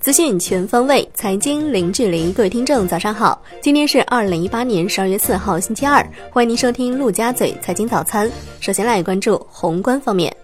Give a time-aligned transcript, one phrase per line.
[0.00, 2.32] 资讯全方位，财经零距离。
[2.32, 3.38] 各位听众，早上好！
[3.60, 6.02] 今天是二零一八年十二月四号，星期二。
[6.32, 8.32] 欢迎您收听陆家嘴财经早餐。
[8.60, 10.34] 首先来关注宏观方面，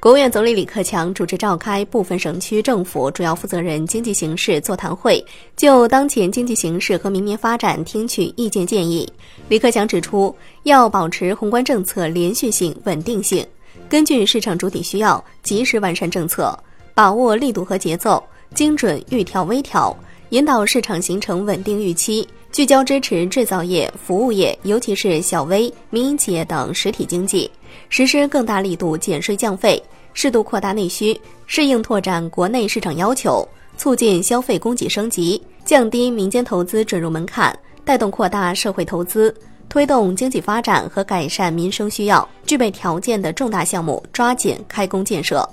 [0.00, 5.22] 国务院总理李克强主持召开部分省区政府主要负责人经济形势座谈会，
[5.58, 9.06] 就当前经济形势和明年发展听取意见建议。
[9.50, 13.46] 李克强指出，要保持宏观政策连续性、稳定性，
[13.90, 16.58] 根据市场主体需要，及时完善政策，
[16.94, 18.24] 把握力度和节奏。
[18.56, 19.94] 精准预调微调，
[20.30, 27.50] 引导市场形成稳定预期，聚焦支持制造业、服务业，尤其是小微民营企业等实体经济，
[27.90, 29.80] 实施更大力度减税降费，
[30.14, 33.46] 适度扩大内需，适应拓展国内市场要求，
[33.76, 37.54] 促进消费供给升级，降低民间投资准入门槛，
[37.84, 39.34] 带动扩大社会投资，
[39.68, 45.46] 推动经济发展和改善民生需要具备条件的重大项目抓紧开工建设。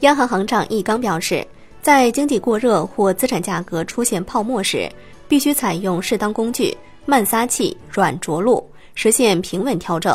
[0.00, 1.46] 央行行长易纲表示，
[1.80, 4.88] 在经济过热或资产价格出现泡沫时，
[5.26, 6.76] 必须采用适当工具，
[7.06, 8.62] 慢撒气、软着陆，
[8.94, 10.14] 实现平稳调整；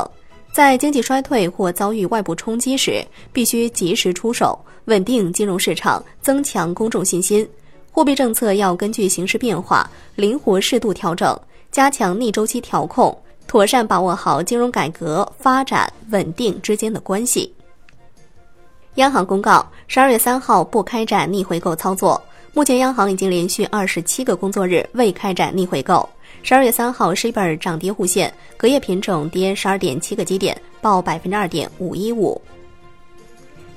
[0.53, 7.47] 在经济衰退或遭遇外部冲击时，必须及时出手，稳定金融市场，增强公众信心。
[7.91, 11.37] 货币政策要根据形势变化，灵活适度调整，
[11.71, 17.51] 加强逆周期调控，妥善把握好金融改革、发展、稳定之间的关系。
[18.95, 22.21] 央行公告，十二月三号不开展逆回购操作。
[22.53, 26.07] 目前，央行已经连续二十七个工作日未开展逆回购。
[26.43, 32.39] 十二月三号，十一本涨跌互现，隔夜品种跌十二点七个基点，报百分之二点五一五。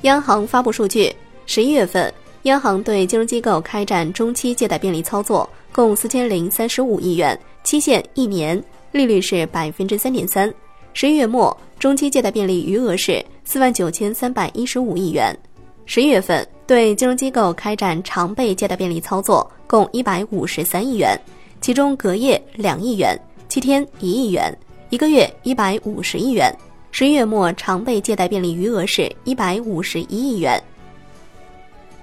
[0.03, 1.15] 央行发布数据，
[1.47, 10.53] 十一月份，央行对金融机构开展中期借贷便利操作共四千零三十五亿元，期限一年，利率是百分之三点三。
[10.95, 13.23] 十一月末，中期借贷便利余额是。
[13.47, 15.36] 四万九千三百一十五亿元，
[15.84, 21.14] 十一月份对金融机构开展常备借贷便利操作共一百五十三亿元，
[21.61, 23.14] 其中隔夜两亿元，
[23.46, 24.57] 七天一亿元，
[24.89, 26.51] 一个月一百五十亿元。
[26.91, 30.58] 十一月末常备借贷便利余额是一百五十一亿元。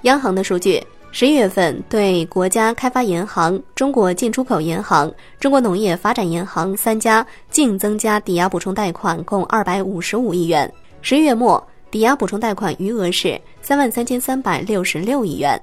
[0.03, 0.81] 央行的数据，
[1.13, 10.71] 十一月份对国家开发银行、中国进出口银行、中国农业发展银行三家净增加抵押补充贷款共二百五十五亿元。
[11.01, 11.61] 十一月末，
[11.91, 15.61] 抵押补充贷款余额是三万三千三百六十六亿元。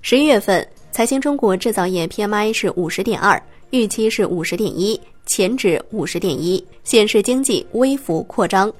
[0.00, 8.72] 十一月份，财新中国制造业 PMI 是五十点二，预期是五十点一，前值五十点一，显示经济微幅扩张。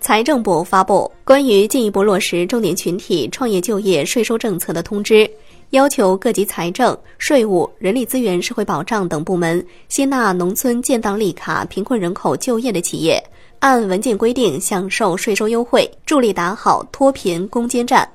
[0.00, 5.30] 财政部发布关于进一步落实重点群体创业就业税收政策的通知，
[5.70, 13.22] 要求各级财政、税务、人力资源、社会保障等部门接纳农村建档立卡贫困人口就业的企业。
[13.58, 18.08] 按文件规定享受税收优惠，助力打好脱贫攻坚战。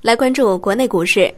[0.00, 1.30] 来关注国内股市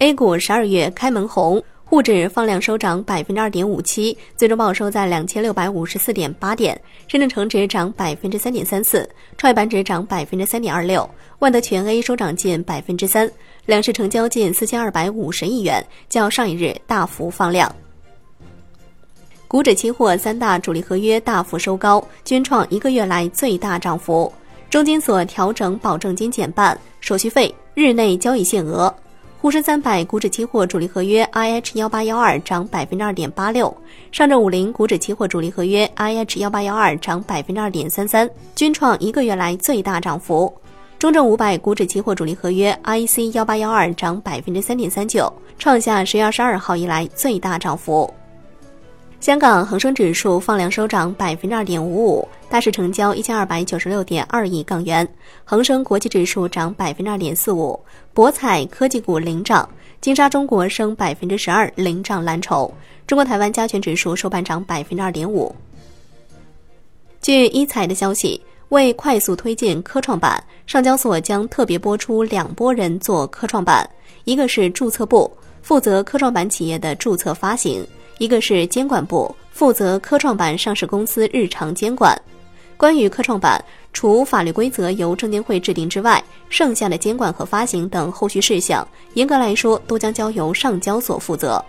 [0.00, 6.78] ，A 股十二月开门红，沪指放量收涨百分之二点五七，最终报收在两千六百五十四点八点。
[7.06, 13.30] 深圳成指涨百分之三点三四，创业板指涨百分之三点二六，万德全 A 收涨近百分之三，
[13.64, 17.74] 两市成交近四千二百五十亿元，较上一日大幅放量。
[19.48, 24.30] 股指期货三大主力合约大幅收高，均创一个月来最大涨幅。
[24.68, 28.94] 中金所调整保证金减半，手续费、日内交易限额。
[29.40, 33.72] 沪深三百股指期货主力合约 IH 幺八幺二涨百分之二点八六，
[34.10, 40.52] 上证五零股指期货主力合约 IH 幺八幺二涨百分之二点三三，均创一个月来最大涨幅。
[40.98, 48.12] 中证五百股指期货主力合约 IC 幺八幺二涨百分之三点三九，创下十月二十二号以来最大涨幅。
[49.20, 55.06] 香港恒生指数放量收涨百分之二点五五，大市成交一千二百九十六点二亿港元。
[55.44, 57.78] 恒生国际指数涨百分之二点四五，
[58.14, 59.68] 博彩科技股领涨，
[60.00, 62.72] 金沙中国升百分之十二，领涨蓝筹。
[63.08, 65.54] 中国台湾加权指数收盘涨百分之二点五。
[67.20, 73.88] 据一财的消息，为快速推进科创板，上交所将特别拨出两拨人做科创板，
[74.24, 75.30] 一个是注册部，
[75.60, 77.84] 负责科创板企业的注册发行。
[78.18, 82.20] 一个是监管部负责科创板上市公司日常监管，
[82.76, 91.64] 关于科创板，除法律规则由证监会制定之外，剩下的监管和发行等后续事项，严格来说都将交由上交所负责。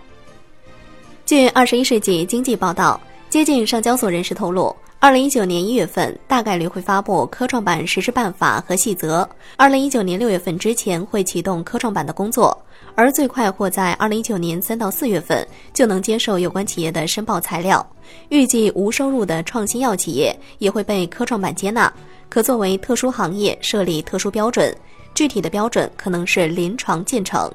[1.24, 3.00] 据《二十一世纪经济报道》，
[3.32, 12.60] 接近上交所人士透露，二零一九年一月份大概率会发布科创板实施办法和细则，二零一九年六月份之前会启动科创板的工作。
[12.94, 17.84] 而最快或在二零一九年三到四月份就能接受有关企业的申报材料。
[18.28, 21.92] 预计无收入的创新药企业也会被科创板接纳，
[22.28, 24.74] 可作为特殊行业设立特殊标准。
[25.14, 27.50] 具体的标准可能是临床建成。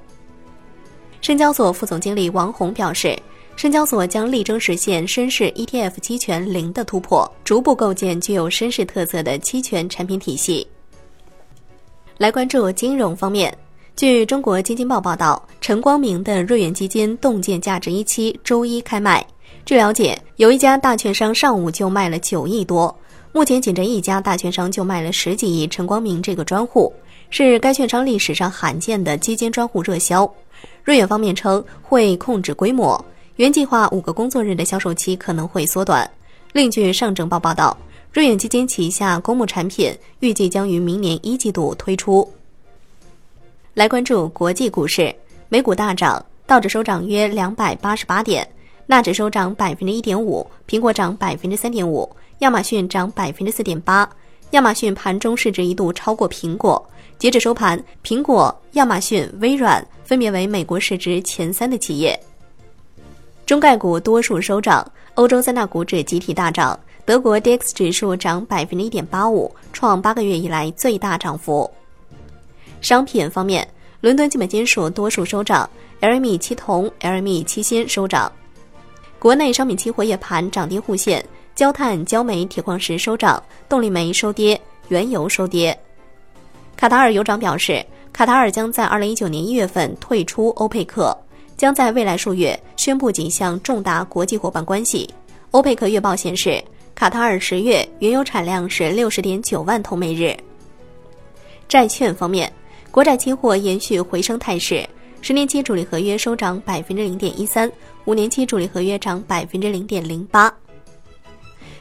[1.21, 3.17] 深交所副总经理王红表示，
[3.55, 10.67] 深交所将力争实现深市 ETF 期权零的突破，逐步构建具有深市特色的期权产品体系。
[12.17, 13.55] 来关注金融方面。
[13.95, 19.25] 据中国基金报报道，陈光明的瑞远基金洞见价值一期周一开卖。
[19.63, 22.93] 据了解，有一家大券商上午就卖了九亿多，
[23.31, 25.65] 目前仅这一家大券商就卖了十几亿。
[25.67, 26.91] 陈光明这个专户
[27.29, 30.29] 是该券商历史上罕见的基金专户热销。
[30.83, 33.03] 瑞远方面称会控制规模，
[33.37, 36.09] 原计划五个工作日的销售期可能会缩短。
[36.51, 37.75] 另据上证报报道，
[38.11, 42.29] 瑞远基金旗下公募产品预计将于明年一季度推出。
[43.75, 45.13] 来关注国际股市，
[45.49, 48.47] 美股大涨，道指收涨约两百八十八点，
[48.85, 54.09] 纳指收涨百分之一点五，苹果涨百分之三点五，亚马逊涨百分之四点八。
[54.51, 56.81] 亚马逊盘中市值一度超过苹果，
[57.17, 62.17] 截止收盘，苹果、亚马逊、微软分别为美国市值前三的企业。
[63.45, 71.69] 中概股多数收涨，欧洲三大股指集体大涨，德国 d x 指数涨百分之一点八五，创八个月以来最大涨幅。
[72.85, 73.67] 商品方面，
[73.99, 75.67] 伦敦基本金属多数收涨
[76.01, 78.31] ，LME 期铜、LME 期锌收涨。
[79.17, 85.75] 国内商品期货夜盘涨跌互现，焦炭、焦煤、铁矿石收涨，动力煤收跌，原油收跌。
[86.77, 87.83] 卡塔尔油长表示，
[88.13, 91.17] 卡塔尔将在二零一九年一月份退出欧佩克，
[91.57, 95.09] 将在未来数月宣布几项重大国际伙伴关系。
[95.49, 100.37] 欧佩克月报显示，卡塔尔十月原油产量是六十点九万桶每日。
[101.67, 102.53] 债券方面。
[102.95, 104.87] 国债期货延续回升态势，
[105.19, 107.69] 十年期主力合约收涨百分之零点一三，
[108.05, 110.49] 五年期主力合约涨百分之零点零八。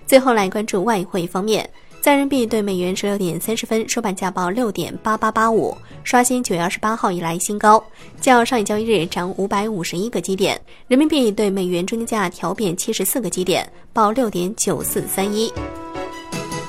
[0.08, 1.70] 最后来关注外汇方面，
[2.00, 5.72] 在人民币对美元十六点三十分收盘价报六点八八八五，
[6.02, 7.80] 刷新九月二十八号以来新高，
[8.20, 10.60] 较上一交易日涨五百五十一个基点。
[10.88, 15.52] 人民币对美元中间价调贬七十四个基点，报六点九四三一。